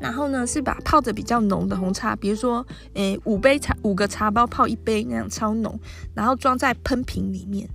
[0.00, 5.78] 然后呢是把泡着比较浓的红茶，比如说诶五杯茶五个茶包泡一杯那样超浓，
[6.14, 7.68] 然后装在喷瓶里面。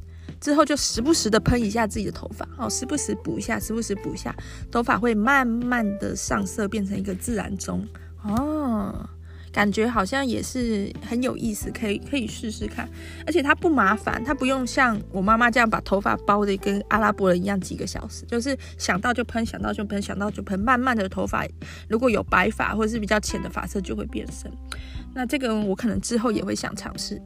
[0.44, 4.36] 之后就时不时的喷一下自己的头发，哦，时不时补一下，时不时补一下，
[4.70, 7.82] 头发会慢慢的上色，变成一个自然棕，
[8.26, 9.08] 哦，
[9.54, 12.90] 感觉好像也是很有意思，可以可以试试看，
[13.26, 21.46] 而且它不麻烦，它不用像我妈妈这样把头发包的跟阿拉伯人一样几个小时，就是想到就喷，想到就喷，想到就喷，慢慢的头发
[21.88, 24.52] 如果有白发或者是比较浅的发色就会变深，
[25.16, 27.22] 那这个我可能之后也会想尝试。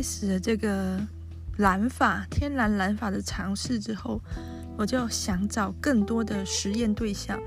[0.00, 0.98] 开始了这个
[1.58, 4.18] 染发、天然染发的尝试之后，
[4.78, 7.38] 我就想找更多的实验对象。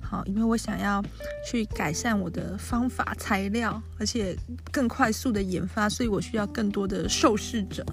[0.00, 1.02] 好，因为我想要
[1.44, 4.38] 去改善我的方法、材料，而且
[4.70, 7.84] 更快速的研发，所以我需要更多的受试者。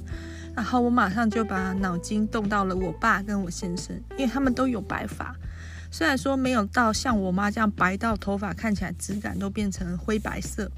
[0.56, 5.36] 然后我马上就把脑筋动到了我爸跟我先生，因为他们都有白发，
[5.90, 10.70] 虽然说没有到像我妈这样白到头发看起来质感都变成灰白色。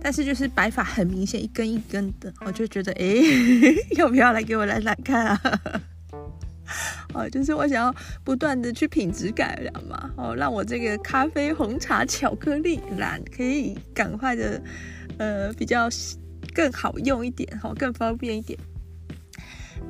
[0.00, 3.06] 但是就是白发很明显，一根一根的，我就觉得，哎，
[3.96, 5.40] 要不要来给我来染看啊？
[7.14, 14.62] 哦，就是我想要不断的去品质改良嘛，哦，让我这个咖啡、红茶、巧克力染可以赶快的，
[15.18, 15.88] 呃，比较
[16.54, 18.58] 更好用一点，好，更方便一点。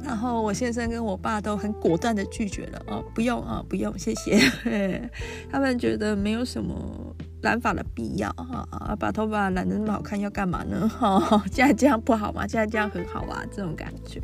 [0.05, 4.41] 然后我先生跟我爸都很果断的拒绝了，哦，不用啊，不用，谢谢。
[5.51, 7.15] 他们觉得没有什么。
[7.43, 10.87] 染发的必要哈啊，把头发染得那么好看要干嘛呢？
[10.89, 12.47] 哈，现在这样不好吗？
[12.47, 14.21] 现在这样很好啊，这种感觉。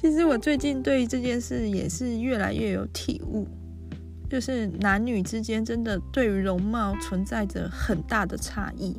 [0.00, 3.46] 其实我最近对这件事也是越来越有体悟，
[4.28, 8.96] 就是男女之间真的对于容貌存在着很大的差异。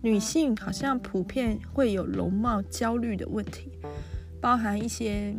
[0.00, 3.70] 女性好像普遍会有容貌焦虑的问题，
[4.40, 5.34] 包含一些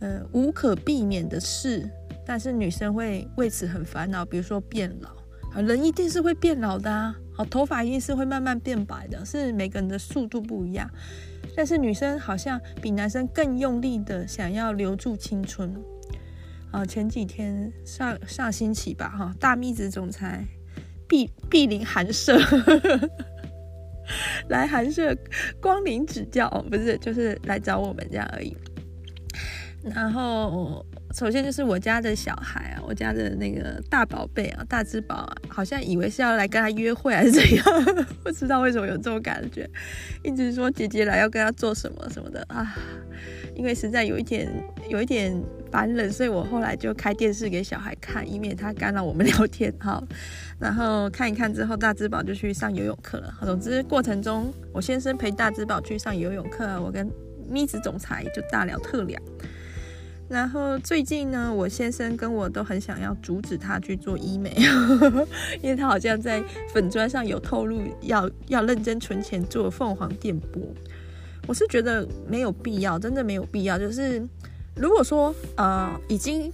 [0.00, 1.88] 呃无可避免的事，
[2.26, 5.10] 但是女生会为此很烦恼，比如说变老。
[5.60, 10.88] 人一定是会变老的啊，好，头发一定是会慢慢变白的，是每个人的速度不一样。
[11.54, 15.74] 但是女生好像比男生更用力的想要留住青春。
[16.70, 20.42] 啊，前几天上上星期吧，哈，大蜜子总裁
[21.06, 22.38] 薜薜霖寒舍
[24.48, 25.14] 来寒舍
[25.60, 28.56] 光临指教，不是，就是来找我们这样而已。
[29.82, 30.86] 然后。
[31.14, 37.64] 首先就是我家的小孩啊，我家的那个大宝贝啊，大只宝，好像以为是要来跟他约会还是怎样，
[38.24, 39.68] 不知道为什么有这种感觉，
[40.22, 42.74] 一直说姐姐来要跟他做什么什么的啊，
[43.54, 44.50] 因为实在有一点
[44.88, 45.38] 有一点
[45.70, 49.72] 烦人，所以我后来就开电视给小孩看，以免他干扰我们聊天。
[49.80, 50.02] 好，
[50.58, 53.34] 然后看一看之后，大只宝就去上游泳课了。
[53.42, 57.10] 总之过程中，我先生陪大只宝去上游泳课，我跟
[57.48, 59.20] 咪子总裁就大聊特聊。
[60.28, 64.56] 然后最近呢，我先生跟我都很想要阻止他去做医美，
[65.62, 66.42] 因为他好像在
[66.72, 70.62] 粉砖上有透露要要认真存钱做凤凰电波。
[71.46, 73.78] 我是觉得没有必要，真的没有必要。
[73.78, 74.26] 就是
[74.74, 76.50] 如果说呃已经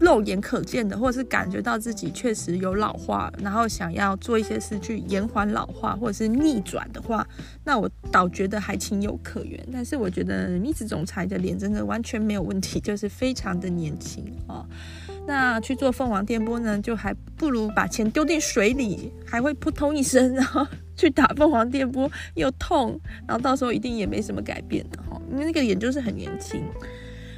[0.00, 7.26] 肉眼可见的，或者是感觉到自己确实有老化，然后想要做一些事去延缓老化，或者是逆转的话，
[7.64, 9.58] 那我倒觉得还情有可原。
[9.72, 14.66] 但是我觉得蜜子总裁的脸真的完全没有问题， 就是非常的年轻哦。
[15.26, 20.66] 那去做凤凰电波呢，就还不如把钱丢进水里，还会扑通一声，然后
[20.96, 26.62] 去打凤凰电波又痛，然后到时候一定也没什么改变的哈，因为那个脸就是很年轻。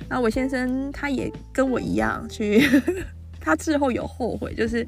[0.09, 2.63] 那我先生他也跟我一样去，
[3.41, 4.87] 他之后有后悔，就是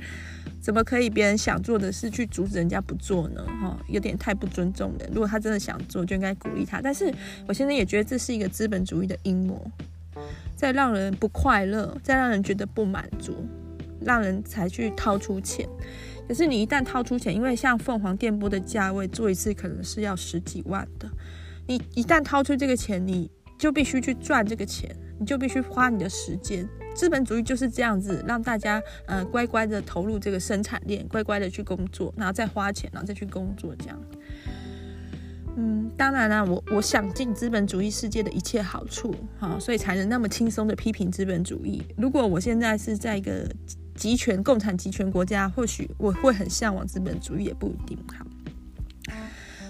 [0.60, 3.44] 怎么可以别人想做的事去阻止人家不做呢？
[3.60, 5.08] 哈，有点太不尊重人。
[5.12, 6.80] 如果他真的想做，就应该鼓励他。
[6.80, 7.12] 但是
[7.46, 9.70] 我现在也觉得这是一个资本主义的阴谋，
[10.56, 13.46] 在让人不快乐，在让人觉得不满足，
[14.00, 15.68] 让人才去掏出钱。
[16.26, 21.10] 可是你一旦掏出钱，因为像凤凰电波的价位做一次可能是要十几万的，
[21.66, 24.94] 你一旦掏出这个钱，你就必须去赚这个钱。
[25.18, 34.00] 你就必须花你的时间，资本主义就是这样子，让大家呃乖乖的投入这个生产链，乖乖的去工作，然后再花钱，然后再去工作，这样。
[35.56, 41.82] 嗯，当然啦，我我想尽资本主义世界的一切好处，哈，所以才能那么轻松的批评资本主义。
[41.96, 43.44] 如果我现在是在一个
[43.96, 47.98] 集权共产集权国家，或许我会很向往资本主义，也不一定。
[48.16, 48.24] 好，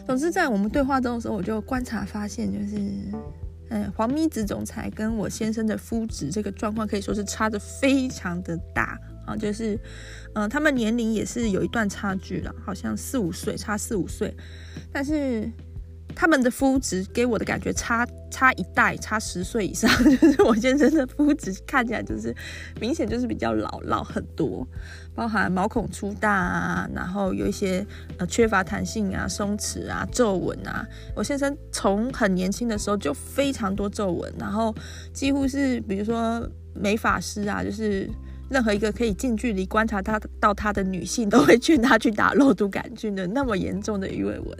[0.07, 2.78] 总之在我们对话中的时候，我就观察发现，就是。
[3.71, 9.79] 嗯，黄咪子总裁跟我先生的肤质这个状况可以说是差的非常的大啊，就是，
[10.35, 14.35] 嗯、他们年龄也是有一段差距了，好像四五岁，差四五岁，
[14.93, 15.51] 但是。
[16.14, 22.34] 他们的肤质给我的感觉差差一代，差十岁以上，就是我先生的肤质看起来就是
[22.80, 24.66] 明显就是比较老老很多，
[25.14, 27.86] 包含毛孔粗大啊，然后有一些
[28.18, 30.86] 呃缺乏弹性啊、松弛啊、皱纹啊。
[31.14, 34.74] 我先生从很年轻的时候就非常多皱纹，然后
[35.12, 38.09] 几乎是比如说美发师啊，就是
[38.50, 44.59] 任何一个可以近距离观察他到他的女性，都会劝他去打肉毒杆菌的那么严重的鱼尾纹。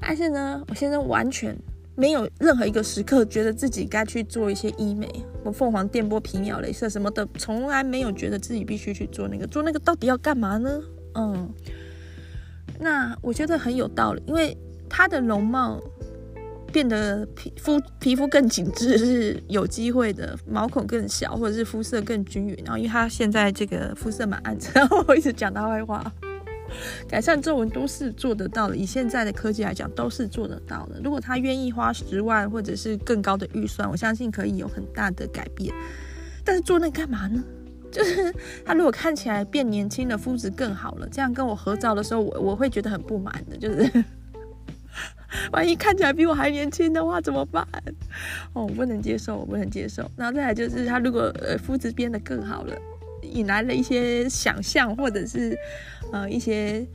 [0.00, 1.56] 但是呢，我现在完全
[1.94, 5.06] 没有任何一个时刻觉得自己该去做一些医美，
[5.44, 9.46] 我凤凰电波、皮秒镭射什么的，从来没有觉得自己必须去做那个。
[9.46, 10.80] 做那个到底要干嘛呢？
[11.14, 11.52] 嗯，
[12.78, 14.56] 那我觉得很有道理，因为
[14.88, 15.78] 他的容貌
[16.72, 22.56] 变得皮肤皮肤更紧致是有机会的，毛孔更小，或者是肤色更均匀。
[22.64, 26.10] 然后，因为他现在这个肤色蛮暗沉， 然后我一直讲他坏话。
[27.08, 31.00] 改善皱纹都是做得到的，以现在的科技来讲，都是做得到的。
[31.02, 35.74] 如果他愿意花十万或者是更高的预算，我相信可以有很大的改变。
[36.44, 37.42] 但是做那干嘛呢？
[37.90, 38.32] 就是
[38.64, 43.56] 他如果看起来变年轻了，肤质更好了，这样跟我合照的时候，我我会觉得很不满的。
[43.56, 44.04] 就是
[45.52, 47.66] 万一看起来比我还年轻的话怎么办？
[48.52, 50.08] 哦，我不能接受，我不能接受。
[50.16, 52.74] 然后再来就是他如果呃肤质变得更好了。
[53.30, 55.56] 引来了一些想象，或者是
[56.12, 56.86] 呃一些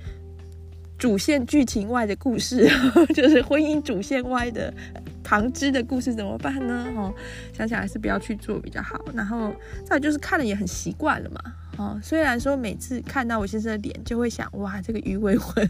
[0.97, 2.69] 主线剧情外的故事，
[3.13, 4.73] 就是婚姻主线外的
[5.23, 6.87] 旁支的故事怎么办呢？
[6.95, 7.13] 哦，
[7.51, 9.03] 想想还是不要去做比较好。
[9.13, 11.41] 然后再就是看了也很习惯了嘛。
[11.77, 15.69] 哦，虽然说每次看到我先生的脸，就会想哇，这个鱼尾纹，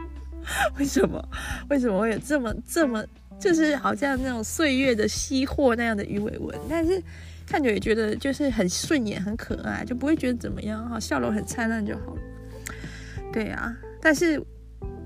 [0.78, 1.22] 为什么
[1.68, 3.04] 为什么会有这么这么，
[3.38, 7.02] 就是好像那种岁月的稀货那样的鱼尾纹，但是。
[7.52, 12.20] 看着也觉得就是很顺眼、很可爱，就不会觉得怎么样哈，笑容很灿烂就好了。
[13.30, 14.42] 对啊，但是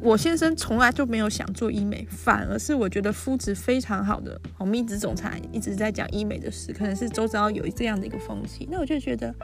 [0.01, 8.68] 我先生从来就没有想做医美，反而是我觉得肤质非常好的黄咪子总裁一直在讲医美的事，可能是周遭有这样的一个风气。
[8.70, 9.34] 那我就觉得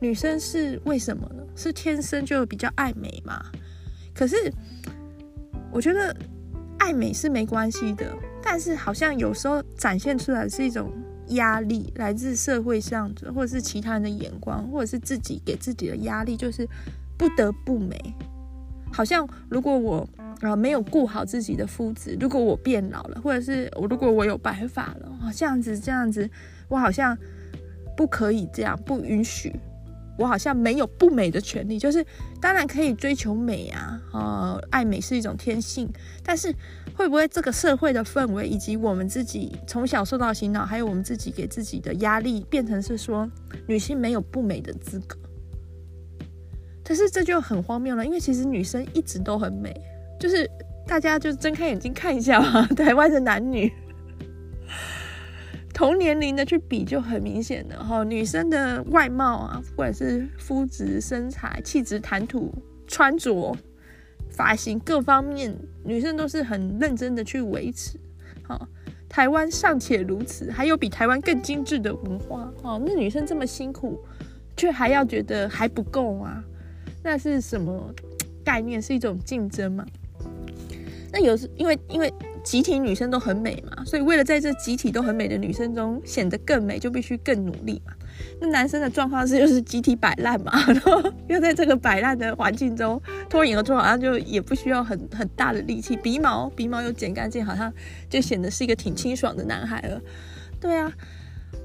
[0.00, 1.42] 女生是为什么呢？
[1.56, 3.44] 是天生就比较爱美嘛？
[4.14, 4.36] 可是
[5.72, 6.16] 我觉得
[6.78, 10.88] 爱美是没关系的，但是好像有时候展现出来是一种。
[11.34, 16.68] 压力来自社会上，或者是其他人的眼光，或者是自己给自己的压力，就是
[17.16, 17.96] 不得不美。
[18.92, 20.08] 好像如果我
[20.40, 26.28] 啊没有顾好自己的肤质，如果我变老了，或者是我如果我有白发了，这样子这样子，
[26.68, 27.16] 我好像
[27.96, 29.54] 不可以这样，不允许。
[30.18, 32.04] 我好像没有不美的权利，就是
[32.40, 35.88] 当然可以追求美啊，呃，爱美是一种天性，
[36.22, 36.54] 但是
[36.94, 43.28] 会不会这个社会的氛围以及我们自己从小受到洗脑，还有我们自己给自己的压力，变成是说
[43.66, 45.18] 女性没有不美的资格？
[46.84, 49.74] 可是这就很荒谬了，因为其实女生一直都很美，
[50.20, 50.48] 就是
[50.86, 53.72] 大家就睁开眼睛看一下嘛， 台湾的男女。
[55.72, 62.52] 同年龄的去比就很明显的哈，女生的外貌啊，不管是肤质、身材、气质、谈吐、
[62.86, 63.56] 穿着、
[64.30, 67.98] 发型各方面，女生都是很认真的去维持。
[68.42, 68.68] 好，
[69.08, 72.80] 台湾尚且如此，还有比台湾更精致的文化哦。
[72.84, 73.98] 那女生这么辛苦，
[74.56, 76.44] 却还要觉得还不够啊？
[77.02, 77.92] 那是什么
[78.44, 78.80] 概念？
[78.80, 79.86] 是一种竞争吗？
[81.10, 82.12] 那有时因为因为
[82.44, 87.92] 集体女生都很美嘛，所以为了在这集体都很美的女生中显得更美，就必须更努力嘛。
[88.40, 97.72] 那男生的状况是就是集体摆烂嘛，然 后又在这个摆烂的环境中脱颖而出，好像就也不需要很很大的力气，鼻毛鼻毛又剪干净，好像
[98.10, 100.00] 就显得是一个挺清爽的男孩了。
[100.60, 100.92] 对啊，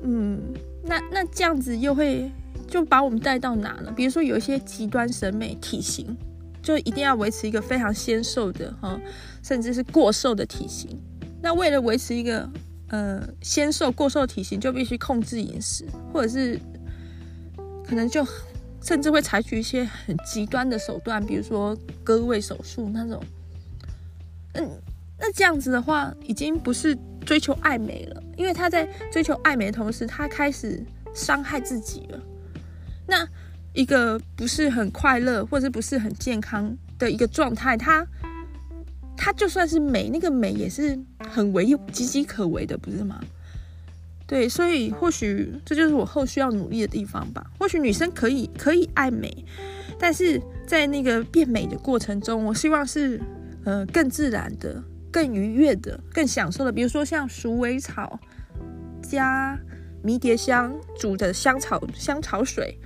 [0.04, 0.54] 嗯，
[0.84, 2.32] 那那这样子又会
[2.68, 3.92] 就把我们带到哪呢？
[3.96, 6.16] 比如说有一些极端审美体型。
[6.60, 9.00] 就一定要维持一个非常纤瘦的哈，
[9.48, 10.90] 甚至是过瘦的体型。
[11.42, 12.50] 那为了维持一个
[12.90, 16.60] 呃纤瘦过瘦体型，就必须控制饮食，或者是
[17.88, 18.28] 可能就
[18.82, 23.24] 甚至会采取一些很极端的手段，比如说割胃手术那种。
[24.56, 24.70] 嗯，
[25.18, 30.84] 那这样子的话，已经不是追求爱美了，因为他在追求爱美的同时，他开始
[31.14, 32.20] 伤害自己了。
[33.08, 33.26] 那。
[33.74, 38.04] 一个不是很快乐，或者不是很健康的一个状态，他
[39.18, 40.98] 它就算是美，那个美也是
[41.28, 43.20] 很唯岌岌可危的，不是吗？
[44.28, 47.46] 对，所以或许这就是我后续要努力的地方吧。
[47.58, 49.46] 或许女生可以可以爱美，
[49.98, 53.20] 但是在那个变美的过程中，我希望是
[53.64, 56.72] 呃更自然的、更愉悦的、更享受的。
[56.72, 58.20] 比如说像鼠尾草
[59.02, 59.58] 加
[60.04, 62.78] 迷迭香煮的香草香草水。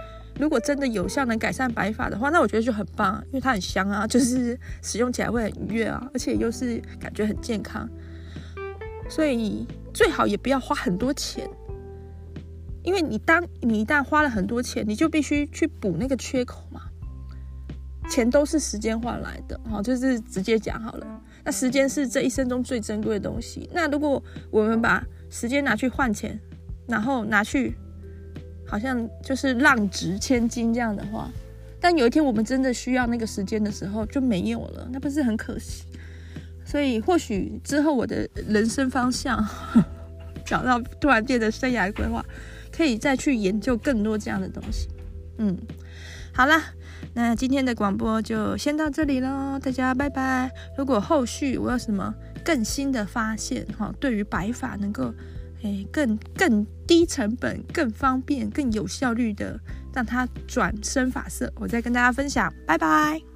[0.42, 7.88] 如果真的有效能改善白发的话，那我觉得就很棒，因为它很香啊， 就是使用起来会很愉悦啊，而且又是感觉很健康，
[9.08, 11.48] 所以最好也不要花很多钱，
[12.82, 16.82] 因为你当你一旦花了很多钱，你就必须去补那个缺口嘛，
[18.10, 26.40] 钱都是时间换来的，好，就是直接讲好了，那时间是这一生中最珍贵的东西，那如果我们把时间拿去换钱，
[26.88, 27.78] 然后拿去。
[28.72, 31.30] 好像就是浪值千金这样的话，
[31.78, 35.84] 但有一天我们真的需要那个时间的时候就没有了，那不是很可惜？
[36.64, 39.46] 所以或许之后我的人生方向
[40.48, 42.26] 找到突然间的生涯规划，
[42.72, 44.88] 可以再去研究更多这样的东西。
[45.38, 45.58] 嗯，
[46.34, 46.64] 好啦，
[47.14, 50.50] 那今天的广播就先到这里喽，大家拜拜。
[50.78, 55.14] 如果后续我有什么更新的发现哈，对于白发能够。
[55.64, 59.60] 诶，更更低成本、更方便、更有效率的
[59.94, 62.52] 让它转深发色，我再跟大家分享。
[62.66, 63.31] 拜拜。